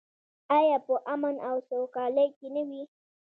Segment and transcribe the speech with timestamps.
[0.57, 2.81] آیا په امن او سوکالۍ کې نه وي؟